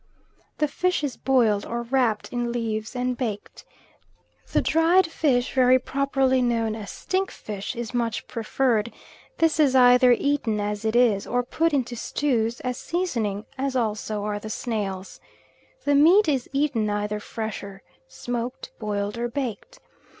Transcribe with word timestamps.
The 0.57 0.67
fish 0.67 1.03
is 1.03 1.15
boiled, 1.15 1.63
or 1.63 1.83
wrapped 1.83 2.33
in 2.33 2.51
leaves 2.51 2.95
and 2.95 3.15
baked. 3.15 3.63
The 4.51 4.59
dried 4.59 5.05
fish, 5.05 5.53
very 5.53 5.77
properly 5.77 6.41
known 6.41 6.73
as 6.75 6.89
stink 6.89 7.29
fish, 7.29 7.75
is 7.75 7.93
much 7.93 8.25
preferred; 8.27 8.91
this 9.37 9.59
is 9.59 9.75
either 9.75 10.11
eaten 10.11 10.59
as 10.59 10.85
it 10.85 10.95
is, 10.95 11.27
or 11.27 11.43
put 11.43 11.71
into 11.71 11.95
stews 11.95 12.61
as 12.61 12.79
seasoning, 12.79 13.45
as 13.59 13.75
also 13.75 14.23
are 14.23 14.39
the 14.39 14.49
snails. 14.49 15.19
The 15.85 15.93
meat 15.93 16.27
is 16.27 16.49
eaten 16.51 16.89
either 16.89 17.19
fresh 17.19 17.61
or 17.61 17.83
smoked, 18.07 18.71
boiled 18.79 19.19
or 19.19 19.27
baked. 19.29 19.77